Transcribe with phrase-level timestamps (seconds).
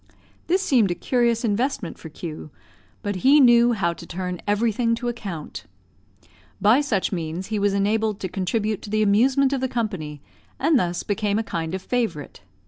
[0.47, 2.49] This seemed a curious investment for Q,
[3.03, 5.65] but he knew how to turn everything to account.
[6.59, 10.19] By such means he was enabled to contribute to the amusement of the company,
[10.59, 12.41] and thus became a kind of favourite.